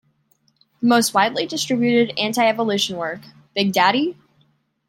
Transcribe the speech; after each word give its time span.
The 0.81 0.87
most 0.87 1.13
widely 1.13 1.45
distributed 1.45 2.17
antievolution 2.17 2.97
work, 2.97 3.19
Big 3.53 3.71
Daddy? 3.71 4.17